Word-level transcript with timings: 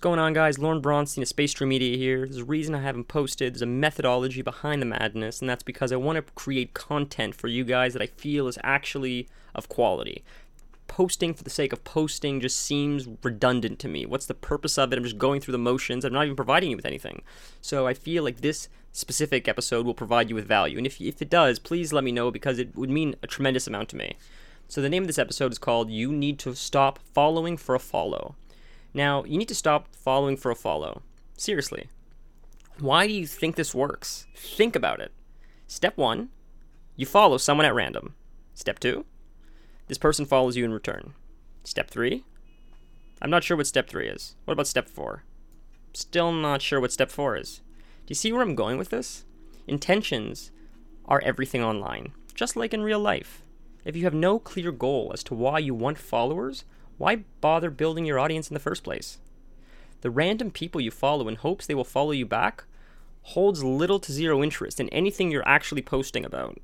What's 0.00 0.08
going 0.08 0.18
on, 0.18 0.32
guys? 0.32 0.58
Lorne 0.58 0.80
Bronstein 0.80 1.20
of 1.20 1.28
Space 1.28 1.52
Tree 1.52 1.66
Media 1.66 1.94
here. 1.94 2.20
There's 2.20 2.38
a 2.38 2.44
reason 2.44 2.74
I 2.74 2.80
haven't 2.80 3.04
posted. 3.04 3.52
There's 3.52 3.60
a 3.60 3.66
methodology 3.66 4.40
behind 4.40 4.80
the 4.80 4.86
madness, 4.86 5.42
and 5.42 5.50
that's 5.50 5.62
because 5.62 5.92
I 5.92 5.96
want 5.96 6.16
to 6.16 6.22
create 6.32 6.72
content 6.72 7.34
for 7.34 7.48
you 7.48 7.64
guys 7.64 7.92
that 7.92 8.00
I 8.00 8.06
feel 8.06 8.48
is 8.48 8.58
actually 8.64 9.28
of 9.54 9.68
quality. 9.68 10.24
Posting 10.88 11.34
for 11.34 11.44
the 11.44 11.50
sake 11.50 11.74
of 11.74 11.84
posting 11.84 12.40
just 12.40 12.58
seems 12.58 13.08
redundant 13.22 13.78
to 13.80 13.88
me. 13.88 14.06
What's 14.06 14.24
the 14.24 14.32
purpose 14.32 14.78
of 14.78 14.90
it? 14.90 14.96
I'm 14.96 15.04
just 15.04 15.18
going 15.18 15.42
through 15.42 15.52
the 15.52 15.58
motions. 15.58 16.06
I'm 16.06 16.14
not 16.14 16.24
even 16.24 16.34
providing 16.34 16.70
you 16.70 16.76
with 16.76 16.86
anything. 16.86 17.20
So 17.60 17.86
I 17.86 17.92
feel 17.92 18.24
like 18.24 18.40
this 18.40 18.70
specific 18.92 19.48
episode 19.48 19.84
will 19.84 19.92
provide 19.92 20.30
you 20.30 20.34
with 20.34 20.48
value. 20.48 20.78
And 20.78 20.86
if, 20.86 20.98
if 20.98 21.20
it 21.20 21.28
does, 21.28 21.58
please 21.58 21.92
let 21.92 22.04
me 22.04 22.10
know 22.10 22.30
because 22.30 22.58
it 22.58 22.74
would 22.74 22.88
mean 22.88 23.16
a 23.22 23.26
tremendous 23.26 23.66
amount 23.66 23.90
to 23.90 23.96
me. 23.96 24.16
So 24.66 24.80
the 24.80 24.88
name 24.88 25.02
of 25.02 25.08
this 25.08 25.18
episode 25.18 25.52
is 25.52 25.58
called 25.58 25.90
You 25.90 26.10
Need 26.10 26.38
to 26.38 26.54
Stop 26.54 27.00
Following 27.12 27.58
for 27.58 27.74
a 27.74 27.78
Follow. 27.78 28.36
Now, 28.92 29.24
you 29.24 29.38
need 29.38 29.48
to 29.48 29.54
stop 29.54 29.94
following 29.94 30.36
for 30.36 30.50
a 30.50 30.56
follow. 30.56 31.02
Seriously. 31.36 31.88
Why 32.78 33.06
do 33.06 33.12
you 33.12 33.26
think 33.26 33.56
this 33.56 33.74
works? 33.74 34.26
Think 34.34 34.74
about 34.74 35.00
it. 35.00 35.12
Step 35.66 35.96
one, 35.96 36.30
you 36.96 37.06
follow 37.06 37.36
someone 37.36 37.66
at 37.66 37.74
random. 37.74 38.14
Step 38.54 38.78
two, 38.78 39.04
this 39.86 39.98
person 39.98 40.24
follows 40.24 40.56
you 40.56 40.64
in 40.64 40.72
return. 40.72 41.14
Step 41.62 41.90
three, 41.90 42.24
I'm 43.22 43.30
not 43.30 43.44
sure 43.44 43.56
what 43.56 43.66
step 43.66 43.88
three 43.88 44.08
is. 44.08 44.34
What 44.44 44.52
about 44.52 44.66
step 44.66 44.88
four? 44.88 45.24
Still 45.92 46.32
not 46.32 46.62
sure 46.62 46.80
what 46.80 46.92
step 46.92 47.10
four 47.10 47.36
is. 47.36 47.60
Do 48.06 48.08
you 48.08 48.14
see 48.14 48.32
where 48.32 48.42
I'm 48.42 48.54
going 48.54 48.78
with 48.78 48.88
this? 48.88 49.24
Intentions 49.66 50.50
are 51.04 51.20
everything 51.24 51.62
online, 51.62 52.12
just 52.34 52.56
like 52.56 52.72
in 52.72 52.82
real 52.82 53.00
life. 53.00 53.42
If 53.84 53.94
you 53.96 54.04
have 54.04 54.14
no 54.14 54.38
clear 54.38 54.72
goal 54.72 55.10
as 55.12 55.22
to 55.24 55.34
why 55.34 55.58
you 55.58 55.74
want 55.74 55.98
followers, 55.98 56.64
why 57.00 57.24
bother 57.40 57.70
building 57.70 58.04
your 58.04 58.18
audience 58.18 58.50
in 58.50 58.54
the 58.54 58.60
first 58.60 58.84
place? 58.84 59.16
The 60.02 60.10
random 60.10 60.50
people 60.50 60.82
you 60.82 60.90
follow 60.90 61.28
in 61.28 61.36
hopes 61.36 61.66
they 61.66 61.74
will 61.74 61.82
follow 61.82 62.10
you 62.10 62.26
back 62.26 62.64
holds 63.22 63.64
little 63.64 63.98
to 64.00 64.12
zero 64.12 64.42
interest 64.42 64.78
in 64.78 64.90
anything 64.90 65.30
you're 65.30 65.48
actually 65.48 65.80
posting 65.80 66.26
about. 66.26 66.58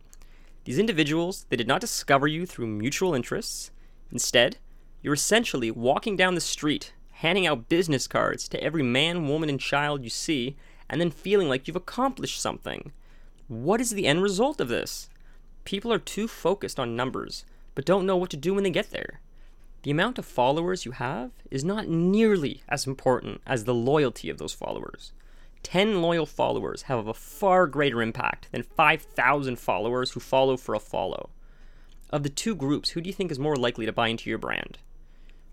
These 0.64 0.78
individuals, 0.78 1.46
they 1.48 1.56
did 1.56 1.66
not 1.66 1.80
discover 1.80 2.26
you 2.26 2.44
through 2.44 2.66
mutual 2.66 3.14
interests. 3.14 3.70
Instead, 4.12 4.58
you're 5.00 5.14
essentially 5.14 5.70
walking 5.70 6.16
down 6.16 6.34
the 6.34 6.42
street, 6.42 6.92
handing 7.12 7.46
out 7.46 7.70
business 7.70 8.06
cards 8.06 8.46
to 8.48 8.62
every 8.62 8.82
man, 8.82 9.26
woman, 9.26 9.48
and 9.48 9.58
child 9.58 10.04
you 10.04 10.10
see, 10.10 10.54
and 10.90 11.00
then 11.00 11.10
feeling 11.10 11.48
like 11.48 11.66
you've 11.66 11.76
accomplished 11.76 12.42
something. 12.42 12.92
What 13.48 13.80
is 13.80 13.92
the 13.92 14.06
end 14.06 14.22
result 14.22 14.60
of 14.60 14.68
this? 14.68 15.08
People 15.64 15.90
are 15.94 15.98
too 15.98 16.28
focused 16.28 16.78
on 16.78 16.94
numbers, 16.94 17.46
but 17.74 17.86
don't 17.86 18.04
know 18.04 18.18
what 18.18 18.28
to 18.28 18.36
do 18.36 18.52
when 18.52 18.64
they 18.64 18.70
get 18.70 18.90
there 18.90 19.20
the 19.82 19.90
amount 19.90 20.18
of 20.18 20.26
followers 20.26 20.84
you 20.84 20.92
have 20.92 21.30
is 21.50 21.64
not 21.64 21.88
nearly 21.88 22.62
as 22.68 22.86
important 22.86 23.40
as 23.46 23.64
the 23.64 23.74
loyalty 23.74 24.28
of 24.28 24.38
those 24.38 24.52
followers. 24.52 25.12
10 25.62 26.00
loyal 26.00 26.26
followers 26.26 26.82
have 26.82 27.06
a 27.06 27.14
far 27.14 27.66
greater 27.66 28.00
impact 28.02 28.48
than 28.52 28.62
5,000 28.62 29.58
followers 29.58 30.12
who 30.12 30.20
follow 30.20 30.56
for 30.56 30.74
a 30.74 30.80
follow. 30.80 31.30
Of 32.10 32.22
the 32.22 32.28
two 32.28 32.54
groups, 32.54 32.90
who 32.90 33.00
do 33.00 33.08
you 33.08 33.14
think 33.14 33.30
is 33.30 33.38
more 33.38 33.56
likely 33.56 33.84
to 33.86 33.92
buy 33.92 34.08
into 34.08 34.30
your 34.30 34.38
brand? 34.38 34.78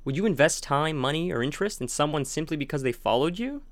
Would 0.06 0.16
you 0.16 0.26
invest 0.26 0.64
time, 0.64 0.98
money, 0.98 1.32
or 1.32 1.42
interest 1.42 1.82
in 1.82 1.88
someone 1.88 2.26
simply 2.26 2.58
because 2.58 2.84
they 2.84 2.92
followed 2.92 3.40
you? 3.40 3.64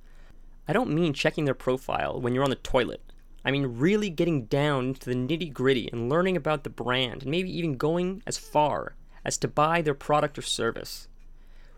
I 0.68 0.74
don't 0.74 0.94
mean 0.94 1.14
checking 1.14 1.46
their 1.46 1.54
profile 1.54 2.20
when 2.20 2.34
you're 2.34 2.44
on 2.44 2.50
the 2.50 2.56
toilet. 2.56 3.02
I 3.44 3.52
mean 3.52 3.78
really 3.78 4.10
getting 4.10 4.46
down 4.46 4.94
to 4.96 5.10
the 5.10 5.16
nitty 5.16 5.52
gritty 5.54 5.90
and 5.92 6.10
learning 6.10 6.38
about 6.38 6.64
the 6.64 6.70
brand, 6.70 7.24
and 7.24 7.32
maybe 7.32 7.56
even 7.56 7.78
going 7.78 8.24
as 8.26 8.38
far 8.38 8.96
as 9.24 9.38
to 9.38 9.48
buy 9.48 9.82
their 9.82 9.94
product 9.94 10.38
or 10.38 10.42
service. 10.42 11.08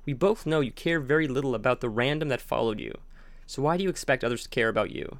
We 0.05 0.13
both 0.13 0.45
know 0.45 0.59
you 0.59 0.71
care 0.71 0.99
very 0.99 1.27
little 1.27 1.55
about 1.55 1.81
the 1.81 1.89
random 1.89 2.29
that 2.29 2.41
followed 2.41 2.79
you, 2.79 2.97
so 3.45 3.61
why 3.61 3.77
do 3.77 3.83
you 3.83 3.89
expect 3.89 4.23
others 4.23 4.43
to 4.43 4.49
care 4.49 4.69
about 4.69 4.91
you? 4.91 5.19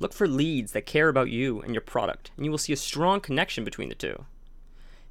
Look 0.00 0.12
for 0.12 0.26
leads 0.26 0.72
that 0.72 0.86
care 0.86 1.08
about 1.08 1.30
you 1.30 1.60
and 1.60 1.74
your 1.74 1.80
product, 1.80 2.30
and 2.36 2.44
you 2.44 2.50
will 2.50 2.58
see 2.58 2.72
a 2.72 2.76
strong 2.76 3.20
connection 3.20 3.64
between 3.64 3.88
the 3.88 3.94
two. 3.94 4.24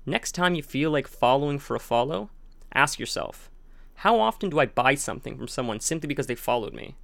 Next 0.05 0.33
time 0.33 0.55
you 0.55 0.63
feel 0.63 0.91
like 0.91 1.07
following 1.07 1.59
for 1.59 1.75
a 1.75 1.79
follow, 1.79 2.29
ask 2.73 2.99
yourself 2.99 3.49
How 3.95 4.19
often 4.19 4.49
do 4.49 4.59
I 4.59 4.65
buy 4.65 4.95
something 4.95 5.37
from 5.37 5.47
someone 5.47 5.79
simply 5.79 6.07
because 6.07 6.27
they 6.27 6.35
followed 6.35 6.73
me? 6.73 6.95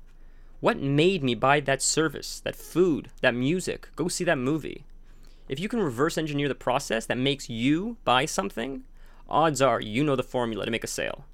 What 0.59 0.78
made 0.78 1.24
me 1.24 1.36
buy 1.36 1.62
that 1.62 1.81
service, 1.81 2.41
that 2.41 2.56
food, 2.56 3.12
that 3.22 3.34
music, 3.34 3.88
go 3.96 4.09
see 4.09 4.26
that 4.26 4.38
movie? 4.38 4.84
If 5.47 5.59
you 5.59 5.70
can 5.70 5.81
reverse 5.81 6.18
engineer 6.18 6.50
the 6.50 6.56
process 6.56 7.06
that 7.06 7.18
makes 7.18 7.50
you 7.50 7.97
buy 8.03 8.26
something, 8.26 8.84
odds 9.29 9.62
are 9.62 9.79
you 9.79 10.03
know 10.03 10.16
the 10.16 10.23
formula 10.23 10.66
to 10.66 10.72
make 10.72 10.84
a 10.84 10.88
sale. 10.88 11.25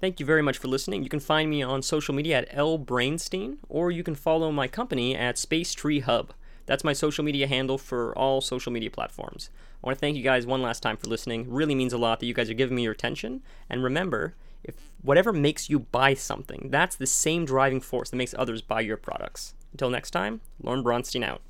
Thank 0.00 0.18
you 0.18 0.26
very 0.26 0.42
much 0.42 0.58
for 0.58 0.68
listening. 0.68 1.02
You 1.02 1.08
can 1.08 1.20
find 1.20 1.48
me 1.48 1.62
on 1.62 1.80
social 1.80 2.14
media 2.14 2.38
at 2.38 2.48
L 2.50 2.78
Brainstein, 2.78 3.58
or 3.68 3.90
you 3.90 4.02
can 4.02 4.14
follow 4.14 4.50
my 4.50 4.66
company 4.66 5.16
at 5.16 5.38
Space 5.38 5.74
Tree 5.74 6.00
Hub. 6.00 6.32
That's 6.66 6.84
my 6.84 6.92
social 6.92 7.24
media 7.24 7.46
handle 7.46 7.78
for 7.78 8.16
all 8.18 8.40
social 8.40 8.72
media 8.72 8.90
platforms. 8.90 9.50
I 9.82 9.86
want 9.86 9.96
to 9.96 10.00
thank 10.00 10.16
you 10.16 10.22
guys 10.22 10.46
one 10.46 10.62
last 10.62 10.82
time 10.82 10.96
for 10.96 11.08
listening. 11.08 11.42
It 11.42 11.48
really 11.48 11.74
means 11.74 11.92
a 11.92 11.98
lot 11.98 12.20
that 12.20 12.26
you 12.26 12.34
guys 12.34 12.50
are 12.50 12.54
giving 12.54 12.76
me 12.76 12.82
your 12.82 12.92
attention. 12.92 13.42
And 13.68 13.82
remember, 13.82 14.34
if 14.64 14.74
whatever 15.02 15.32
makes 15.32 15.68
you 15.68 15.80
buy 15.80 16.14
something, 16.14 16.68
that's 16.70 16.96
the 16.96 17.06
same 17.06 17.44
driving 17.44 17.80
force 17.80 18.10
that 18.10 18.16
makes 18.16 18.34
others 18.38 18.62
buy 18.62 18.80
your 18.80 18.96
products. 18.96 19.54
Until 19.72 19.90
next 19.90 20.10
time, 20.10 20.40
Lorne 20.62 20.84
Bronstein 20.84 21.24
out. 21.24 21.42